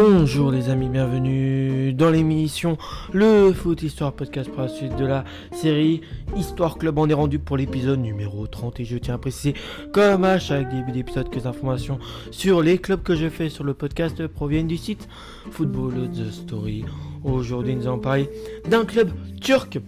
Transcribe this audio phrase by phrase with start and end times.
[0.00, 2.78] Bonjour les amis, bienvenue dans l'émission
[3.12, 6.02] Le Foot Histoire Podcast pour la suite de la série
[6.36, 6.98] Histoire Club.
[6.98, 9.54] On est rendu pour l'épisode numéro 30 et je tiens à préciser,
[9.92, 11.98] comme à chaque début d'épisode, que les informations
[12.30, 15.08] sur les clubs que je fais sur le podcast proviennent du site
[15.50, 16.84] Football The Story.
[17.24, 18.30] Aujourd'hui, nous allons parler
[18.70, 19.10] d'un club
[19.40, 19.80] turc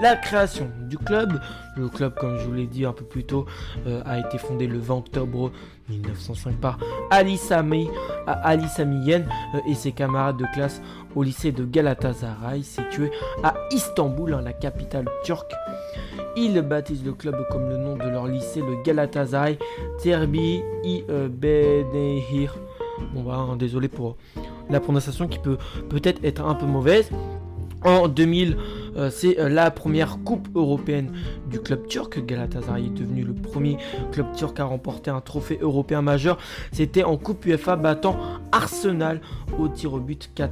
[0.00, 1.40] La création du club,
[1.76, 3.46] le club comme je vous l'ai dit un peu plus tôt
[4.04, 5.50] a été fondé le 20 octobre
[5.88, 6.78] 1905 par
[7.10, 7.88] Ali Sami,
[8.26, 9.24] Ali Samiyen
[9.68, 10.80] et ses camarades de classe
[11.16, 13.10] au lycée de Galatasaray, situé
[13.42, 15.52] à Istanbul, hein, la capitale turque.
[16.36, 19.58] Ils baptisent le club comme le nom de leur lycée, le Galatasaray
[20.00, 22.56] Terbi i Benehir.
[23.14, 24.16] Bon, bah, hein, désolé pour
[24.70, 25.58] la prononciation qui peut
[25.88, 27.10] peut-être être un peu mauvaise.
[27.84, 28.56] En 2000,
[28.98, 31.12] euh, c'est euh, la première coupe européenne
[31.50, 32.24] du club turc.
[32.24, 33.78] Galatasaray est devenu le premier
[34.12, 36.38] club turc à remporter un trophée européen majeur.
[36.72, 38.16] C'était en Coupe UEFA battant
[38.52, 39.20] Arsenal
[39.58, 40.48] au tir au but 4-1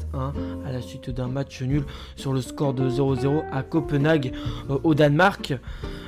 [0.67, 1.85] à la suite d'un match nul
[2.17, 4.33] sur le score de 0-0 à Copenhague
[4.71, 5.55] euh, au Danemark.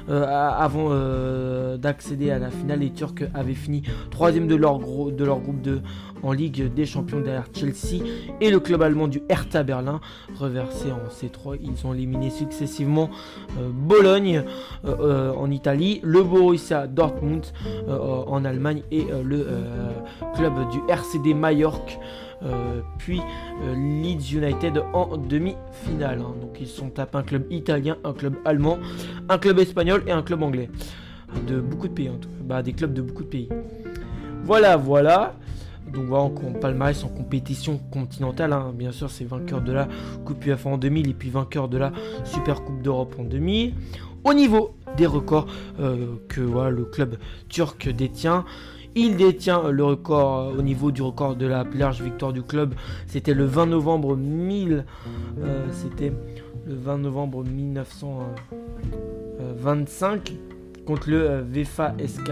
[0.09, 0.89] avant
[1.77, 5.83] d'accéder à la finale, les Turcs avaient fini troisième de leur, de leur groupe de,
[6.23, 8.03] en Ligue des Champions derrière Chelsea
[8.41, 10.01] et le club allemand du Hertha Berlin.
[10.37, 13.11] Reversé en C3, ils ont éliminé successivement
[13.59, 14.45] euh, Bologne
[14.85, 17.47] euh, euh, en Italie, le Borussia Dortmund
[17.89, 19.47] en Allemagne et le
[20.35, 21.99] club du RCD Majorque.
[22.99, 23.21] puis
[23.75, 26.21] Leeds United en demi-finale.
[26.21, 26.35] Hein.
[26.41, 28.79] Donc ils sont tapés un club italien, un club allemand,
[29.29, 30.69] un club espagnol et un club anglais.
[31.47, 33.49] De beaucoup de pays, en tout Bah, des clubs de beaucoup de pays.
[34.45, 35.35] Voilà, voilà.
[35.93, 38.73] Donc voilà, en palmarès en compétition continentale, hein.
[38.75, 39.89] bien sûr, c'est vainqueur de la
[40.25, 41.93] Coupe UEFA en 2000 et puis vainqueur de la
[42.25, 43.75] Super Coupe d'Europe en 2000.
[44.25, 45.47] Au niveau des records
[45.81, 47.17] euh, que voilà, le club
[47.49, 48.45] turc détient,
[48.95, 52.43] il détient le record euh, au niveau du record de la plus large victoire du
[52.43, 52.75] club.
[53.07, 54.85] C'était le 20 novembre 1000.
[55.41, 56.13] Euh, c'était
[56.67, 60.33] le 20 novembre 1925
[60.89, 62.31] contre le euh, VFA SK.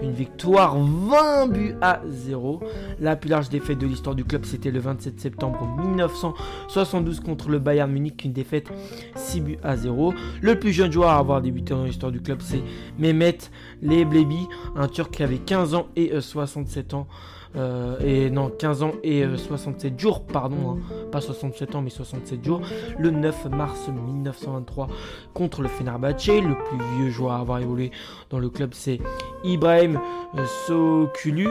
[0.00, 2.60] Une victoire 20 buts à 0.
[3.00, 7.58] La plus large défaite de l'histoire du club, c'était le 27 septembre 1972 contre le
[7.58, 8.24] Bayern Munich.
[8.24, 8.68] Une défaite
[9.16, 10.14] 6 buts à 0.
[10.40, 12.62] Le plus jeune joueur à avoir débuté dans l'histoire du club, c'est
[13.00, 13.38] Mehmet
[13.82, 14.46] Leblebi,
[14.76, 17.08] un Turc qui avait 15 ans et 67 euh, ans.
[17.56, 21.06] Euh, et non 15 ans et 67 euh, jours, pardon, hein.
[21.10, 22.60] pas 67 ans mais 67 jours,
[22.98, 24.88] le 9 mars 1923
[25.32, 26.26] contre le Fenerbahçe.
[26.26, 27.92] Le plus vieux joueur à avoir évolué
[28.30, 29.00] dans le club c'est
[29.44, 30.00] Ibrahim
[30.36, 31.48] euh, Sokulu,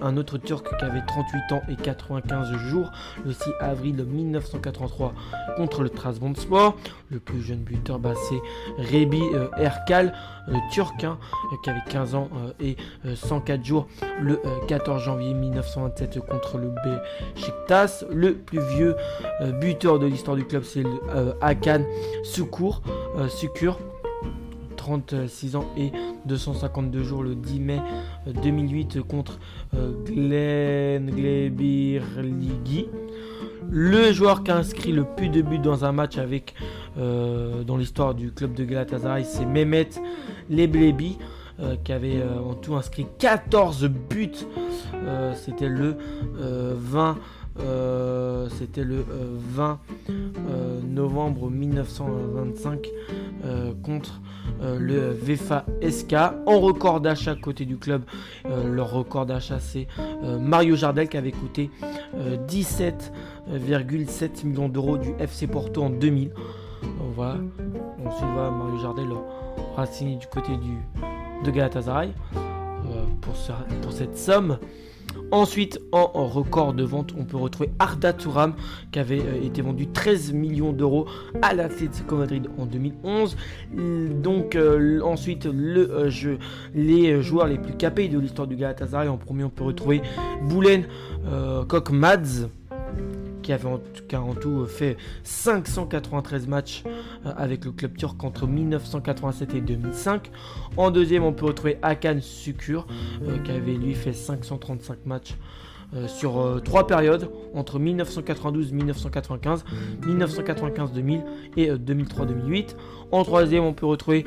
[0.00, 2.90] un, autre turc qui avait 38 ans et 95 jours,
[3.24, 5.14] le 6 avril 1983
[5.56, 6.76] contre le Trabzonspor.
[7.10, 9.22] Le plus jeune buteur bah, c'est Rebi
[9.58, 10.14] Erkal,
[10.70, 11.18] turc hein,
[11.62, 12.76] qui avait 15 ans et
[13.14, 13.86] 104 jours
[14.20, 18.04] le 14 janvier 1927 contre le Beşiktaş.
[18.10, 18.96] Le plus vieux
[19.40, 20.84] euh, buteur de l'histoire du club, c'est
[21.14, 21.84] euh, Hakan
[22.22, 22.82] Sukur.
[23.18, 23.78] Euh, Sukur
[24.82, 25.92] 36 ans et
[26.26, 27.80] 252 jours le 10 mai
[28.26, 29.38] 2008 contre
[30.04, 32.88] Glenn Glebirligi.
[33.70, 36.54] Le joueur qui a inscrit le plus de buts dans un match avec
[36.96, 39.88] dans l'histoire du club de Galatasaray, c'est Mehmet
[40.50, 41.16] Leblebi.
[41.60, 44.32] Euh, qui avait euh, en tout inscrit 14 buts.
[44.94, 45.96] Euh, c'était le
[46.38, 47.18] 20
[48.58, 49.78] C'était le 20
[50.84, 52.88] novembre 1925
[53.82, 54.20] contre
[54.60, 56.14] le VFA SK.
[56.46, 58.02] En record d'achat côté du club,
[58.44, 59.86] leur record d'achat c'est
[60.40, 61.70] Mario Jardel qui avait coûté
[62.48, 66.32] 17,7 millions d'euros du FC Porto en 2000.
[67.14, 67.38] Voilà.
[68.04, 69.06] Ensuite, voilà, Mario Jardel
[69.90, 70.76] signé du côté du,
[71.44, 72.12] de Galatasaray
[73.20, 74.58] pour cette somme.
[75.32, 78.52] Ensuite, en, record de vente, on peut retrouver Arda Touram
[78.90, 81.06] qui avait euh, été vendu 13 millions d'euros
[81.40, 83.36] à l'Atlético Madrid en 2011.
[84.22, 86.36] Donc euh, ensuite, euh,
[86.74, 89.08] les joueurs les plus capés de l'histoire du Galatasaray.
[89.08, 90.02] En premier, on peut retrouver
[90.42, 90.84] Boulen
[91.66, 92.48] Kokmads
[93.42, 98.22] qui avait en tout cas en tout fait 593 matchs euh, avec le club turc
[98.24, 100.30] entre 1987 et 2005.
[100.76, 102.86] En deuxième, on peut retrouver Hakan Sukur
[103.22, 105.34] euh, qui avait lui fait 535 matchs
[105.94, 109.64] euh, sur trois périodes entre 1992, 1995,
[110.06, 111.24] 1995, 2000
[111.56, 112.76] et 2003, 2008.
[113.10, 114.24] En troisième, on peut retrouver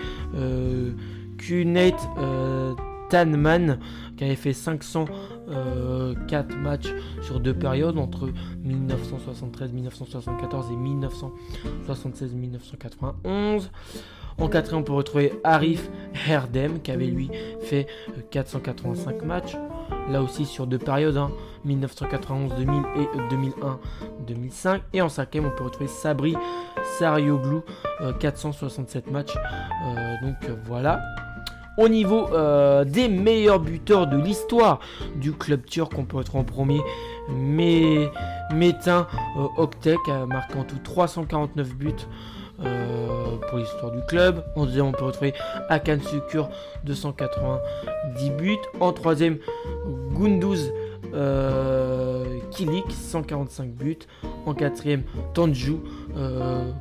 [1.37, 1.95] Kunet
[3.09, 3.79] Tanman
[4.17, 5.11] qui avait fait 504
[5.49, 6.15] euh,
[6.57, 8.29] matchs sur deux périodes entre
[8.63, 13.71] 1973, 1974 et 1976, 1991.
[14.37, 15.89] En quatrième, on peut retrouver Arif
[16.27, 17.29] Herdem qui avait lui
[17.61, 17.87] fait
[18.31, 19.55] 485 euh, matchs.
[20.09, 21.19] Là aussi sur deux périodes,
[21.65, 24.81] 1991-2000 hein, et 2001-2005.
[24.93, 26.35] Et en cinquième, on peut retrouver Sabri
[26.99, 27.61] Sarioglu,
[28.19, 29.35] 467 euh, matchs.
[30.21, 30.35] donc
[30.65, 31.01] voilà
[31.77, 34.79] au niveau euh, des meilleurs buteurs de l'histoire
[35.15, 36.81] du club turc, on peut être en premier.
[37.29, 38.09] Mais
[38.53, 39.07] Metin
[39.37, 41.93] euh, Oktek en tout 349 buts
[42.63, 44.43] euh, pour l'histoire du club.
[44.55, 45.33] En deuxième, on peut retrouver
[45.69, 46.49] Akan Sukur
[46.85, 48.57] 290 buts.
[48.79, 49.37] En troisième,
[50.13, 50.71] Gunduz
[52.51, 53.99] Kilik 145 buts.
[54.45, 55.03] En quatrième,
[55.33, 55.77] Tanju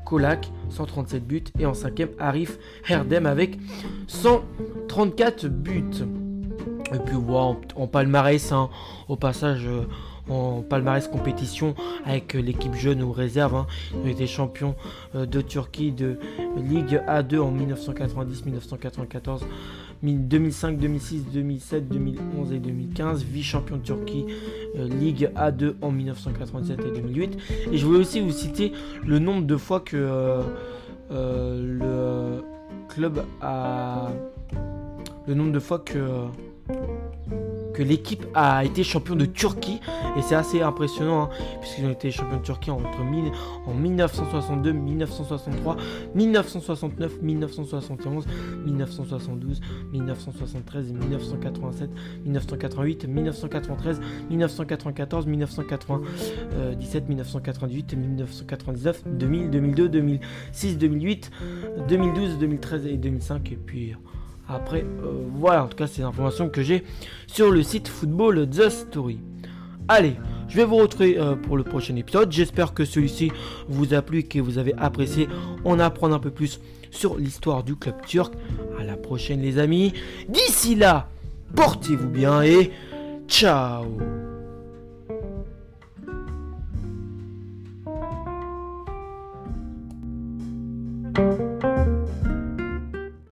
[0.04, 1.44] Kolak 137 buts.
[1.58, 2.58] Et en cinquième, Arif
[2.88, 3.58] Herdem avec
[4.06, 6.04] 134 buts.
[6.92, 8.68] Et puis en, palmarès, hein,
[9.08, 9.86] au passage, euh,
[10.28, 11.74] en palmarès compétition
[12.04, 13.54] avec l'équipe jeune ou réserve.
[13.54, 14.74] Hein, ils ont été champions
[15.14, 16.18] euh, de Turquie de
[16.56, 19.44] Ligue A2 en 1990, 1994.
[20.12, 24.26] 2005, 2006, 2007, 2011 et 2015, vice-champion de Turquie,
[24.76, 27.38] euh, Ligue A2 en 1997 et 2008.
[27.72, 28.72] Et je voulais aussi vous citer
[29.06, 30.42] le nombre de fois que euh,
[31.10, 32.44] euh, le
[32.88, 34.10] club a...
[35.26, 35.98] Le nombre de fois que
[37.74, 39.80] que l'équipe a été champion de Turquie
[40.16, 41.28] et c'est assez impressionnant hein,
[41.60, 43.00] puisqu'ils ont été champions de Turquie entre
[43.66, 45.76] en 1962, 1963,
[46.14, 48.26] 1969, 1971,
[48.64, 49.60] 1972,
[49.92, 51.90] 1973, 1987,
[52.24, 54.00] 1988, 1993,
[54.30, 61.30] 1994, 1997, 1998, 1999, 2000, 2002, 2006, 2008,
[61.88, 63.94] 2012, 2013 et 2005 et puis
[64.48, 66.84] après, euh, voilà, en tout cas, c'est l'information que j'ai
[67.26, 69.18] sur le site Football The Story.
[69.88, 70.16] Allez,
[70.48, 72.30] je vais vous retrouver euh, pour le prochain épisode.
[72.30, 73.32] J'espère que celui-ci
[73.68, 75.28] vous a plu et que vous avez apprécié
[75.64, 76.60] en apprendre un peu plus
[76.90, 78.34] sur l'histoire du club turc.
[78.78, 79.92] À la prochaine, les amis.
[80.28, 81.08] D'ici là,
[81.54, 82.70] portez-vous bien et
[83.28, 84.23] ciao